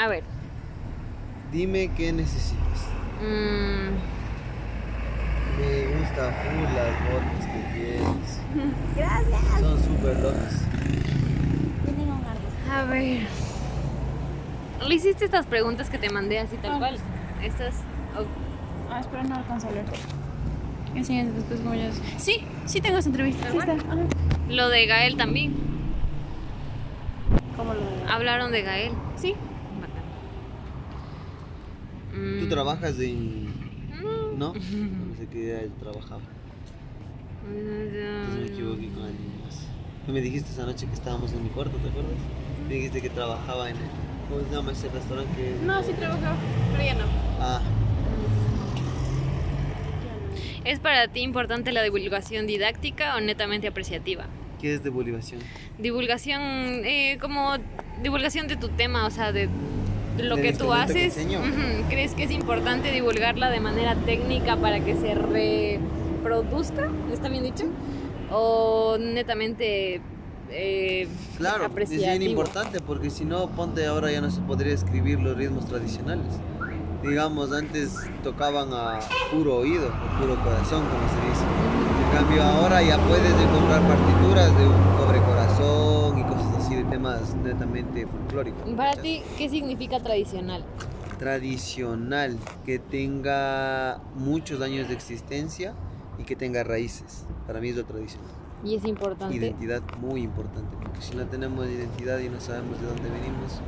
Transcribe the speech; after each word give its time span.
A 0.00 0.08
ver. 0.08 0.22
Dime 1.52 1.90
qué 1.96 2.12
necesitas. 2.12 2.88
mm, 3.20 3.94
Me 5.60 5.98
gusta 5.98 6.32
full 6.32 6.62
las 6.74 6.94
botas 7.12 7.46
que 7.46 7.60
tienes. 7.78 8.40
Gracias. 8.96 9.60
Son 9.60 9.82
súper 9.82 10.18
locas. 10.20 10.62
A 12.72 12.82
ver. 12.84 13.20
¿Le 14.88 14.94
hiciste 14.96 15.24
estas 15.24 15.46
preguntas 15.46 15.88
que 15.90 15.98
te 15.98 16.10
mandé 16.10 16.40
así 16.40 16.56
tal 16.56 16.72
Ah. 16.72 16.78
cual? 16.78 16.96
Estas. 17.42 17.74
oh, 18.18 18.24
Ah, 18.92 19.00
espera, 19.00 19.22
no 19.22 19.36
alcanzo 19.36 19.68
a 19.68 19.70
leer. 19.70 19.84
Enseñas 20.94 21.34
después 21.34 21.60
como 21.60 21.74
ya. 21.74 21.90
Sí, 22.18 22.44
sí 22.66 22.80
tengo 22.80 22.98
esa 22.98 23.08
entrevista. 23.08 23.50
Sí 23.50 23.58
está. 23.58 23.72
Ajá. 23.72 23.96
lo 24.48 24.68
de 24.68 24.86
Gael 24.86 25.16
también. 25.16 25.54
¿Cómo 27.56 27.74
lo 27.74 27.80
de- 27.80 28.12
Hablaron 28.12 28.50
de 28.52 28.62
Gael. 28.62 28.92
Sí. 29.16 29.34
¿Tú 32.38 32.46
Mm, 32.46 32.48
trabajas 32.48 32.98
en.? 33.00 33.44
mm, 33.46 34.38
¿No? 34.38 34.52
No 35.08 35.16
sé 35.18 35.26
qué 35.30 35.62
él 35.62 35.72
trabajaba. 35.80 36.22
Entonces 37.46 38.40
me 38.40 38.46
equivoqué 38.46 38.88
con 38.94 39.02
alguien 39.04 39.42
más. 39.44 39.66
Tú 40.06 40.12
me 40.12 40.20
dijiste 40.20 40.50
esa 40.50 40.64
noche 40.64 40.86
que 40.86 40.94
estábamos 40.94 41.32
en 41.32 41.42
mi 41.44 41.50
cuarto, 41.50 41.76
¿te 41.78 41.88
acuerdas? 41.88 42.14
Me 42.68 42.74
dijiste 42.74 43.02
que 43.02 43.10
trabajaba 43.10 43.70
en 43.70 43.76
el. 43.76 43.82
¿Cómo 44.28 44.40
se 44.48 44.54
llama 44.54 44.72
ese 44.72 44.88
restaurante 44.88 45.30
que.? 45.36 45.54
No, 45.64 45.82
sí 45.82 45.92
trabajaba, 45.92 46.36
pero 46.72 46.82
ya 46.84 46.94
no. 46.94 47.04
Ah, 47.40 47.60
¿Es 50.64 50.78
para 50.80 51.08
ti 51.08 51.20
importante 51.20 51.72
la 51.72 51.82
divulgación 51.82 52.46
didáctica 52.46 53.16
o 53.16 53.20
netamente 53.20 53.68
apreciativa? 53.68 54.24
¿qué 54.60 54.74
es 54.76 54.82
divulgación? 54.82 55.42
Divulgación, 55.78 56.40
eh, 56.86 57.18
como 57.20 57.56
divulgación 58.02 58.48
de 58.48 58.56
tu 58.56 58.70
tema, 58.70 59.04
o 59.06 59.10
sea, 59.10 59.30
de 59.30 59.46
lo 60.18 60.36
que 60.36 60.52
tú 60.52 60.68
que 60.68 60.74
haces. 60.74 61.16
Ujú, 61.16 61.88
¿Crees 61.88 62.14
que 62.14 62.24
es 62.24 62.30
importante 62.30 62.90
divulgarla 62.90 63.50
de 63.50 63.60
manera 63.60 63.94
técnica 63.96 64.56
para 64.56 64.80
que 64.80 64.94
se 64.96 65.14
reproduzca? 65.14 66.88
¿Está 67.12 67.28
bien 67.28 67.44
dicho? 67.44 67.64
¿O 68.30 68.96
netamente 68.98 70.00
eh, 70.50 71.08
Claro, 71.36 71.70
es 71.78 71.90
bien 71.90 72.22
importante 72.22 72.80
porque 72.80 73.10
si 73.10 73.24
no, 73.24 73.48
ponte 73.48 73.86
ahora 73.86 74.10
ya 74.10 74.20
no 74.20 74.30
se 74.30 74.40
podría 74.40 74.72
escribir 74.72 75.20
los 75.20 75.36
ritmos 75.36 75.66
tradicionales. 75.66 76.26
Digamos, 77.02 77.52
antes 77.52 77.96
tocaban 78.22 78.72
a 78.72 78.98
puro 79.30 79.56
oído, 79.56 79.88
o 79.88 80.20
puro 80.20 80.36
corazón, 80.42 80.84
como 80.84 81.08
se 81.08 81.28
dice. 81.28 81.44
En 82.06 82.16
cambio, 82.16 82.42
ahora 82.42 82.82
ya 82.82 82.96
puedes 82.98 83.32
encontrar 83.32 83.82
partituras 83.82 84.56
de 84.56 84.66
un 84.66 84.96
pobre 84.96 85.18
corazón 85.20 86.18
y 86.18 86.22
cosas 86.22 86.53
temas 86.94 87.34
netamente 87.34 88.06
folclóricos. 88.06 88.62
Para 88.76 88.90
¿cachas? 88.90 89.02
ti, 89.02 89.22
¿qué 89.36 89.48
significa 89.48 89.98
tradicional? 89.98 90.64
Tradicional, 91.18 92.38
que 92.64 92.78
tenga 92.78 94.00
muchos 94.14 94.60
años 94.60 94.86
de 94.86 94.94
existencia 94.94 95.74
y 96.20 96.22
que 96.22 96.36
tenga 96.36 96.62
raíces. 96.62 97.26
Para 97.48 97.60
mí 97.60 97.70
es 97.70 97.76
lo 97.76 97.84
tradicional. 97.84 98.30
Y 98.64 98.76
es 98.76 98.84
importante. 98.84 99.34
Identidad 99.34 99.82
muy 100.00 100.22
importante, 100.22 100.76
porque 100.80 101.02
si 101.02 101.16
no 101.16 101.26
tenemos 101.26 101.66
identidad 101.66 102.20
y 102.20 102.28
no 102.28 102.40
sabemos 102.40 102.80
de 102.80 102.86
dónde 102.86 103.10
venimos, 103.10 103.60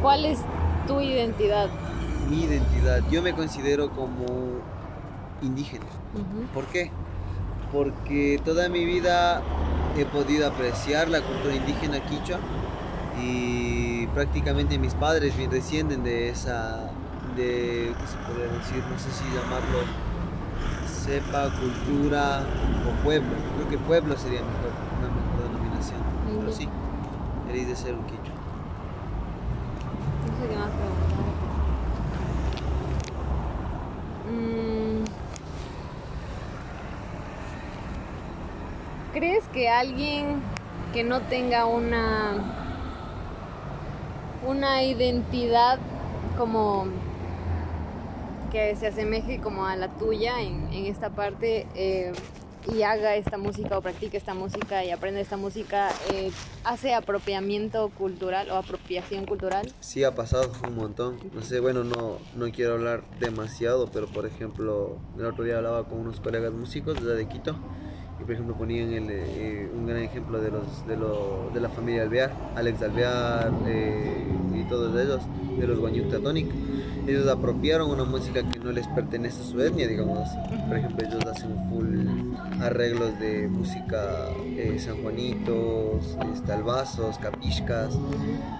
¿Cuál 0.00 0.24
es 0.24 0.38
tu 0.86 1.00
identidad? 1.02 1.68
mi 2.30 2.44
identidad, 2.44 3.02
yo 3.10 3.20
me 3.22 3.34
considero 3.34 3.90
como 3.90 4.24
indígena. 5.42 5.84
¿Por 6.54 6.64
qué? 6.66 6.90
Porque 7.72 8.40
toda 8.44 8.68
mi 8.70 8.84
vida 8.86 9.42
he 9.98 10.04
podido 10.04 10.46
apreciar 10.46 11.08
la 11.08 11.22
cultura 11.22 11.54
indígena 11.54 12.00
quichua 12.00 12.38
y 13.20 14.06
prácticamente 14.08 14.78
mis 14.78 14.94
padres 14.94 15.34
descienden 15.50 16.04
de 16.04 16.28
esa, 16.28 16.90
de, 17.34 17.94
¿qué 17.98 18.06
se 18.06 18.16
podría 18.18 18.52
decir? 18.58 18.82
No 18.90 18.98
sé 18.98 19.10
si 19.10 19.24
llamarlo 19.34 19.78
cepa, 21.06 21.50
cultura 21.58 22.44
o 22.86 23.04
pueblo. 23.04 23.30
Creo 23.56 23.68
que 23.70 23.78
pueblo 23.78 24.16
sería 24.16 24.40
mejor, 24.40 24.72
una 24.98 25.08
mejor 25.08 25.52
denominación. 25.52 26.00
Pero 26.40 26.52
sí, 26.52 26.68
eres 27.48 27.68
de 27.68 27.76
ser 27.76 27.94
un 27.94 28.04
quichua. 28.04 28.34
No 30.26 30.42
sé 30.42 30.48
qué 30.48 30.56
más 30.56 30.70
preguntar. 30.70 31.16
Mm. 34.28 35.04
¿Crees 39.16 39.48
que 39.48 39.70
alguien 39.70 40.42
que 40.92 41.02
no 41.02 41.22
tenga 41.22 41.64
una 41.64 42.34
una 44.46 44.84
identidad 44.84 45.78
como 46.36 46.84
que 48.52 48.76
se 48.76 48.88
asemeje 48.88 49.40
como 49.40 49.64
a 49.64 49.74
la 49.74 49.88
tuya 49.88 50.42
en, 50.42 50.68
esta 50.70 51.08
parte 51.08 51.66
eh, 51.74 52.12
y 52.70 52.82
haga 52.82 53.16
esta 53.16 53.38
música 53.38 53.78
o 53.78 53.80
practique 53.80 54.18
esta 54.18 54.34
música 54.34 54.84
y 54.84 54.90
aprenda 54.90 55.18
esta 55.18 55.38
música, 55.38 55.88
eh, 56.12 56.30
hace 56.64 56.92
apropiamiento 56.92 57.88
cultural 57.96 58.50
o 58.50 58.56
apropiación 58.56 59.24
cultural? 59.24 59.72
Sí, 59.80 60.04
ha 60.04 60.14
pasado 60.14 60.52
un 60.68 60.76
montón. 60.76 61.18
No 61.32 61.40
sé, 61.40 61.60
bueno, 61.60 61.84
no, 61.84 62.18
no 62.34 62.52
quiero 62.52 62.74
hablar 62.74 63.02
demasiado, 63.18 63.86
pero 63.90 64.08
por 64.08 64.26
ejemplo, 64.26 64.98
el 65.18 65.24
otro 65.24 65.42
día 65.42 65.56
hablaba 65.56 65.88
con 65.88 66.00
unos 66.00 66.20
colegas 66.20 66.52
músicos 66.52 67.02
de 67.02 67.26
Quito 67.28 67.56
y 68.18 68.24
por 68.24 68.32
ejemplo 68.32 68.54
ponían 68.56 68.92
el, 68.92 69.06
eh, 69.10 69.68
un 69.74 69.86
gran 69.86 70.02
ejemplo 70.02 70.40
de, 70.40 70.50
los, 70.50 70.86
de, 70.86 70.96
lo, 70.96 71.50
de 71.52 71.60
la 71.60 71.68
familia 71.68 72.02
Alvear, 72.02 72.32
Alex 72.54 72.82
Alvear 72.82 73.52
eh, 73.66 74.26
y 74.54 74.64
todos 74.64 74.98
ellos, 75.00 75.20
de 75.58 75.66
los 75.66 75.78
Guanyuta 75.78 76.18
Tonic. 76.18 76.48
Ellos 77.06 77.28
apropiaron 77.28 77.90
una 77.90 78.02
música 78.04 78.42
que 78.42 78.58
no 78.58 78.72
les 78.72 78.88
pertenece 78.88 79.40
a 79.40 79.44
su 79.44 79.62
etnia, 79.62 79.86
digamos 79.86 80.18
así. 80.18 80.36
Por 80.66 80.76
ejemplo, 80.76 81.06
ellos 81.06 81.24
hacen 81.24 81.56
full 81.68 81.86
arreglos 82.60 83.18
de 83.20 83.46
música 83.46 84.28
eh, 84.44 84.76
sanjuanitos, 84.78 86.16
este, 86.34 86.52
albazos, 86.52 87.18
capishkas. 87.18 87.96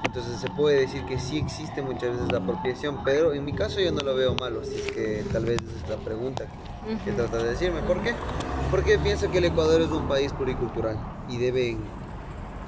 Entonces 0.04 0.40
se 0.40 0.48
puede 0.50 0.80
decir 0.80 1.04
que 1.06 1.18
sí 1.18 1.38
existe 1.38 1.82
muchas 1.82 2.12
veces 2.12 2.30
la 2.30 2.38
apropiación, 2.38 2.98
pero 3.04 3.32
en 3.32 3.44
mi 3.44 3.52
caso 3.52 3.80
yo 3.80 3.90
no 3.90 4.00
lo 4.00 4.14
veo 4.14 4.34
malo, 4.36 4.60
así 4.60 4.74
es 4.76 4.92
que 4.92 5.24
tal 5.32 5.44
vez 5.44 5.60
esa 5.62 5.84
es 5.84 5.90
la 5.90 6.04
pregunta 6.04 6.44
que, 6.86 7.10
que 7.10 7.16
trata 7.16 7.38
de 7.38 7.50
decirme. 7.50 7.80
¿Por 7.82 8.00
qué? 8.02 8.14
Porque 8.70 8.98
pienso 8.98 9.30
que 9.30 9.38
el 9.38 9.44
Ecuador 9.44 9.80
es 9.80 9.90
un 9.90 10.08
país 10.08 10.32
pluricultural 10.32 10.98
y 11.28 11.36
deben 11.38 11.78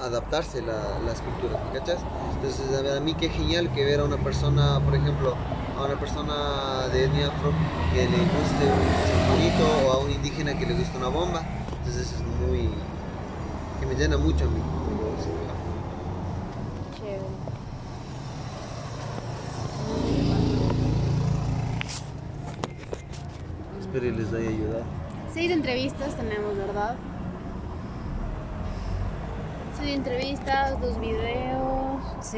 adaptarse 0.01 0.63
la- 0.63 0.99
las 1.05 1.21
culturas, 1.21 1.61
¿me 1.73 1.79
cachas? 1.79 1.99
Entonces 2.37 2.67
a 2.97 3.01
mí 3.01 3.15
qué 3.15 3.29
genial 3.29 3.71
que 3.73 3.85
ver 3.85 4.01
a 4.01 4.05
una 4.05 4.17
persona, 4.17 4.81
por 4.81 4.95
ejemplo, 4.95 5.35
a 5.77 5.85
una 5.85 5.99
persona 5.99 6.87
de 6.93 7.05
etnia 7.05 7.27
afro 7.29 7.51
que 7.93 8.03
le 8.05 8.17
guste 8.17 8.65
un 8.65 9.09
sanjuanito 9.11 9.89
o 9.89 9.93
a 9.93 9.99
un 9.99 10.11
indígena 10.13 10.57
que 10.57 10.67
le 10.67 10.75
guste 10.75 10.97
una 10.97 11.09
bomba. 11.09 11.43
Entonces 11.79 12.13
es 12.13 12.21
muy... 12.49 12.71
que 13.81 13.87
me 13.87 13.95
llena 13.97 14.17
mucho 14.17 14.45
a 14.45 14.49
mí. 14.49 14.61
Espero 23.81 24.07
y 24.07 24.11
les 24.13 24.33
haya 24.33 24.49
ayudado. 24.49 24.85
Seis 25.33 25.51
entrevistas 25.51 26.15
tenemos, 26.15 26.57
¿verdad? 26.57 26.95
Seis 29.79 29.97
entrevistas, 29.97 30.81
dos 30.81 31.01
videos. 31.01 32.03
Sí. 32.21 32.37